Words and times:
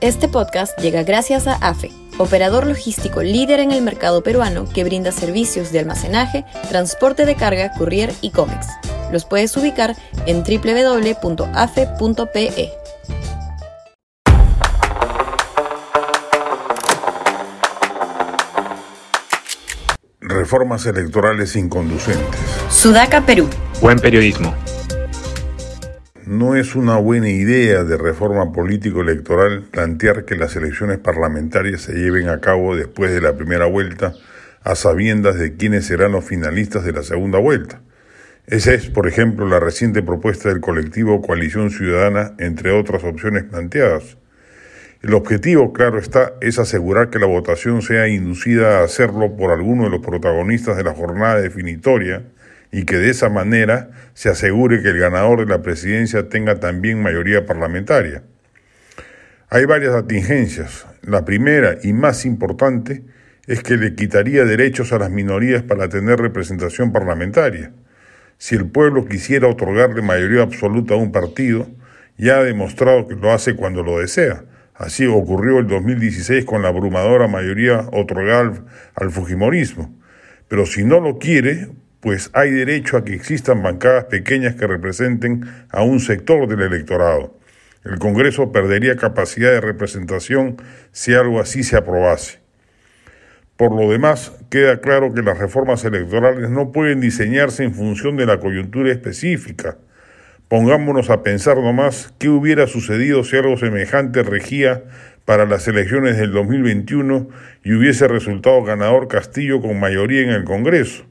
Este 0.00 0.28
podcast 0.28 0.78
llega 0.78 1.02
gracias 1.02 1.46
a 1.46 1.56
AFE, 1.56 1.90
operador 2.16 2.66
logístico 2.66 3.22
líder 3.22 3.60
en 3.60 3.70
el 3.70 3.82
mercado 3.82 4.22
peruano 4.22 4.64
que 4.66 4.82
brinda 4.82 5.12
servicios 5.12 5.72
de 5.72 5.80
almacenaje, 5.80 6.46
transporte 6.70 7.26
de 7.26 7.34
carga, 7.34 7.70
courier 7.76 8.10
y 8.22 8.30
cómics. 8.30 8.66
Los 9.12 9.26
puedes 9.26 9.54
ubicar 9.58 9.94
en 10.24 10.42
www.afe.pe. 10.42 11.20
Reformas 20.22 20.86
electorales 20.86 21.56
inconducentes. 21.56 22.40
Sudaca, 22.70 23.26
Perú. 23.26 23.50
Buen 23.82 23.98
periodismo. 23.98 24.54
No 26.30 26.54
es 26.54 26.76
una 26.76 26.96
buena 26.96 27.28
idea 27.28 27.82
de 27.82 27.96
reforma 27.96 28.52
político-electoral 28.52 29.64
plantear 29.68 30.24
que 30.24 30.36
las 30.36 30.54
elecciones 30.54 30.98
parlamentarias 30.98 31.80
se 31.80 31.94
lleven 31.94 32.28
a 32.28 32.38
cabo 32.38 32.76
después 32.76 33.10
de 33.10 33.20
la 33.20 33.34
primera 33.34 33.66
vuelta 33.66 34.14
a 34.62 34.76
sabiendas 34.76 35.40
de 35.40 35.56
quiénes 35.56 35.86
serán 35.86 36.12
los 36.12 36.24
finalistas 36.24 36.84
de 36.84 36.92
la 36.92 37.02
segunda 37.02 37.40
vuelta. 37.40 37.80
Esa 38.46 38.72
es, 38.72 38.88
por 38.90 39.08
ejemplo, 39.08 39.48
la 39.48 39.58
reciente 39.58 40.04
propuesta 40.04 40.50
del 40.50 40.60
colectivo 40.60 41.20
Coalición 41.20 41.72
Ciudadana, 41.72 42.34
entre 42.38 42.70
otras 42.70 43.02
opciones 43.02 43.42
planteadas. 43.42 44.16
El 45.02 45.14
objetivo, 45.14 45.72
claro 45.72 45.98
está, 45.98 46.34
es 46.40 46.60
asegurar 46.60 47.10
que 47.10 47.18
la 47.18 47.26
votación 47.26 47.82
sea 47.82 48.06
inducida 48.06 48.78
a 48.78 48.84
hacerlo 48.84 49.36
por 49.36 49.50
alguno 49.50 49.82
de 49.82 49.90
los 49.90 50.00
protagonistas 50.00 50.76
de 50.76 50.84
la 50.84 50.94
jornada 50.94 51.40
definitoria 51.40 52.22
y 52.72 52.84
que 52.84 52.96
de 52.96 53.10
esa 53.10 53.28
manera 53.28 53.90
se 54.14 54.28
asegure 54.28 54.82
que 54.82 54.88
el 54.88 54.98
ganador 54.98 55.40
de 55.40 55.46
la 55.46 55.62
presidencia 55.62 56.28
tenga 56.28 56.60
también 56.60 57.02
mayoría 57.02 57.46
parlamentaria. 57.46 58.22
Hay 59.48 59.64
varias 59.64 59.94
atingencias. 59.94 60.86
La 61.02 61.24
primera 61.24 61.78
y 61.82 61.92
más 61.92 62.24
importante 62.24 63.02
es 63.46 63.62
que 63.62 63.76
le 63.76 63.94
quitaría 63.94 64.44
derechos 64.44 64.92
a 64.92 64.98
las 64.98 65.10
minorías 65.10 65.62
para 65.62 65.88
tener 65.88 66.20
representación 66.20 66.92
parlamentaria. 66.92 67.72
Si 68.38 68.54
el 68.54 68.66
pueblo 68.66 69.06
quisiera 69.06 69.48
otorgarle 69.48 70.02
mayoría 70.02 70.42
absoluta 70.42 70.94
a 70.94 70.98
un 70.98 71.10
partido, 71.10 71.68
ya 72.16 72.38
ha 72.38 72.44
demostrado 72.44 73.08
que 73.08 73.16
lo 73.16 73.32
hace 73.32 73.56
cuando 73.56 73.82
lo 73.82 73.98
desea 73.98 74.44
Así 74.80 75.04
ocurrió 75.04 75.58
el 75.58 75.66
2016 75.66 76.46
con 76.46 76.62
la 76.62 76.68
abrumadora 76.68 77.28
mayoría 77.28 77.86
otorgada 77.92 78.64
al, 78.94 79.10
Fujimorismo. 79.10 79.94
Pero 80.48 80.64
si 80.64 80.84
no 80.84 81.00
lo 81.00 81.18
quiere, 81.18 81.68
pues 82.00 82.30
hay 82.32 82.50
derecho 82.50 82.96
a 82.96 83.04
que 83.04 83.14
existan 83.14 83.62
bancadas 83.62 84.04
pequeñas 84.04 84.54
que 84.54 84.66
representen 84.66 85.44
a 85.70 85.82
un 85.82 86.00
sector 86.00 86.48
del 86.48 86.60
electorado. 86.62 87.38
El 87.84 87.98
Congreso 87.98 88.52
perdería 88.52 88.96
capacidad 88.96 89.50
de 89.50 89.60
representación 89.60 90.56
si 90.92 91.14
algo 91.14 91.40
así 91.40 91.62
se 91.62 91.76
aprobase. 91.76 92.40
Por 93.56 93.72
lo 93.72 93.90
demás, 93.90 94.32
queda 94.50 94.80
claro 94.80 95.12
que 95.12 95.22
las 95.22 95.38
reformas 95.38 95.84
electorales 95.84 96.50
no 96.50 96.72
pueden 96.72 97.00
diseñarse 97.00 97.64
en 97.64 97.74
función 97.74 98.16
de 98.16 98.26
la 98.26 98.40
coyuntura 98.40 98.90
específica, 98.90 99.76
Pongámonos 100.50 101.10
a 101.10 101.22
pensar 101.22 101.58
nomás 101.58 102.12
qué 102.18 102.28
hubiera 102.28 102.66
sucedido 102.66 103.22
si 103.22 103.36
algo 103.36 103.56
semejante 103.56 104.24
regía 104.24 104.82
para 105.24 105.46
las 105.46 105.68
elecciones 105.68 106.16
del 106.16 106.32
2021 106.32 107.28
y 107.62 107.74
hubiese 107.74 108.08
resultado 108.08 108.60
ganador 108.64 109.06
Castillo 109.06 109.60
con 109.60 109.78
mayoría 109.78 110.22
en 110.22 110.30
el 110.30 110.42
Congreso. 110.42 111.04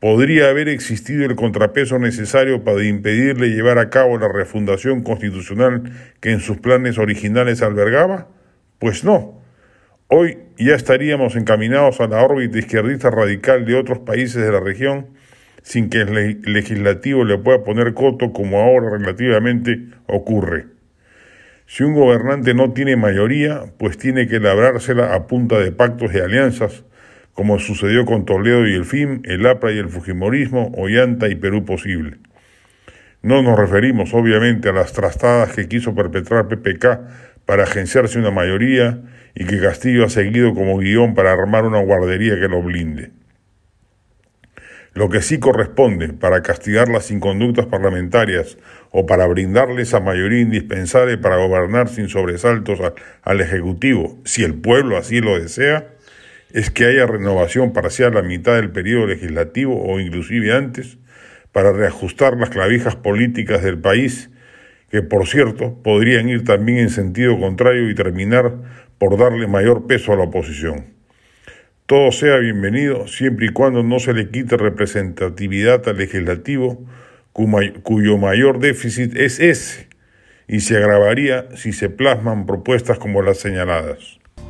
¿Podría 0.00 0.48
haber 0.48 0.70
existido 0.70 1.26
el 1.26 1.36
contrapeso 1.36 1.98
necesario 1.98 2.64
para 2.64 2.82
impedirle 2.82 3.50
llevar 3.50 3.76
a 3.78 3.90
cabo 3.90 4.16
la 4.16 4.28
refundación 4.28 5.02
constitucional 5.02 5.92
que 6.20 6.30
en 6.30 6.40
sus 6.40 6.56
planes 6.56 6.96
originales 6.96 7.60
albergaba? 7.60 8.28
Pues 8.78 9.04
no. 9.04 9.42
Hoy 10.06 10.38
ya 10.56 10.74
estaríamos 10.74 11.36
encaminados 11.36 12.00
a 12.00 12.06
la 12.06 12.24
órbita 12.24 12.58
izquierdista 12.58 13.10
radical 13.10 13.66
de 13.66 13.76
otros 13.76 13.98
países 13.98 14.42
de 14.42 14.50
la 14.50 14.60
región 14.60 15.08
sin 15.62 15.90
que 15.90 15.98
el 15.98 16.40
legislativo 16.44 17.22
le 17.24 17.36
pueda 17.36 17.62
poner 17.62 17.92
coto 17.92 18.32
como 18.32 18.58
ahora 18.58 18.96
relativamente 18.96 19.80
ocurre. 20.06 20.64
Si 21.66 21.82
un 21.82 21.94
gobernante 21.94 22.54
no 22.54 22.72
tiene 22.72 22.96
mayoría, 22.96 23.64
pues 23.78 23.98
tiene 23.98 24.26
que 24.26 24.40
labrársela 24.40 25.14
a 25.14 25.26
punta 25.26 25.58
de 25.58 25.72
pactos 25.72 26.14
y 26.14 26.18
alianzas, 26.18 26.84
como 27.34 27.58
sucedió 27.58 28.04
con 28.04 28.24
Toledo 28.24 28.66
y 28.66 28.74
el 28.74 28.84
FIM, 28.84 29.22
el 29.24 29.46
APRA 29.46 29.72
y 29.72 29.78
el 29.78 29.88
Fujimorismo, 29.88 30.72
Ollanta 30.76 31.28
y 31.28 31.34
Perú 31.34 31.64
Posible. 31.64 32.18
No 33.22 33.42
nos 33.42 33.58
referimos, 33.58 34.14
obviamente, 34.14 34.70
a 34.70 34.72
las 34.72 34.92
trastadas 34.92 35.54
que 35.54 35.68
quiso 35.68 35.94
perpetrar 35.94 36.48
PPK 36.48 36.86
para 37.44 37.64
agenciarse 37.64 38.18
una 38.18 38.30
mayoría 38.30 39.00
y 39.34 39.44
que 39.44 39.60
Castillo 39.60 40.04
ha 40.04 40.08
seguido 40.08 40.54
como 40.54 40.78
guion 40.78 41.14
para 41.14 41.32
armar 41.32 41.64
una 41.64 41.80
guardería 41.80 42.40
que 42.40 42.48
lo 42.48 42.62
blinde. 42.62 43.10
Lo 44.92 45.08
que 45.08 45.22
sí 45.22 45.38
corresponde 45.38 46.08
para 46.08 46.42
castigar 46.42 46.88
las 46.88 47.10
inconductas 47.10 47.66
parlamentarias 47.66 48.58
o 48.90 49.06
para 49.06 49.26
brindarle 49.26 49.82
esa 49.82 50.00
mayoría 50.00 50.40
indispensable 50.40 51.16
para 51.16 51.36
gobernar 51.36 51.88
sin 51.88 52.08
sobresaltos 52.08 52.80
al 53.22 53.40
Ejecutivo, 53.40 54.18
si 54.24 54.42
el 54.42 54.54
pueblo 54.54 54.96
así 54.96 55.20
lo 55.20 55.38
desea, 55.38 55.94
es 56.52 56.70
que 56.70 56.84
haya 56.86 57.06
renovación 57.06 57.72
parcial 57.72 58.16
a 58.16 58.22
mitad 58.22 58.56
del 58.56 58.70
periodo 58.70 59.06
legislativo 59.06 59.82
o 59.82 60.00
inclusive 60.00 60.52
antes, 60.52 60.98
para 61.52 61.72
reajustar 61.72 62.36
las 62.36 62.50
clavijas 62.50 62.96
políticas 62.96 63.62
del 63.62 63.78
país, 63.78 64.30
que 64.90 65.02
por 65.02 65.26
cierto 65.26 65.80
podrían 65.82 66.28
ir 66.28 66.44
también 66.44 66.78
en 66.78 66.90
sentido 66.90 67.38
contrario 67.38 67.88
y 67.88 67.94
terminar 67.94 68.54
por 68.98 69.18
darle 69.18 69.46
mayor 69.46 69.86
peso 69.86 70.12
a 70.12 70.16
la 70.16 70.24
oposición. 70.24 70.86
Todo 71.86 72.12
sea 72.12 72.36
bienvenido 72.36 73.08
siempre 73.08 73.46
y 73.46 73.48
cuando 73.48 73.82
no 73.82 73.98
se 73.98 74.12
le 74.12 74.30
quite 74.30 74.56
representatividad 74.56 75.88
al 75.88 75.98
legislativo 75.98 76.86
cuyo 77.32 78.18
mayor 78.18 78.60
déficit 78.60 79.16
es 79.16 79.40
ese 79.40 79.88
y 80.46 80.60
se 80.60 80.76
agravaría 80.76 81.48
si 81.56 81.72
se 81.72 81.90
plasman 81.90 82.46
propuestas 82.46 82.98
como 82.98 83.22
las 83.22 83.38
señaladas. 83.38 84.19